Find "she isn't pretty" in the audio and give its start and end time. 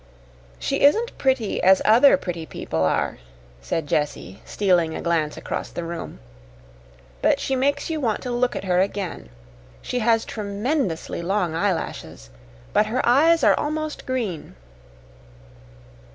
0.57-1.61